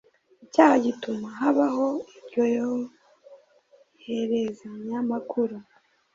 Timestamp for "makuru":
5.11-5.55